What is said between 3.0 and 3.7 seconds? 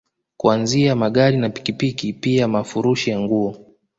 ya nguo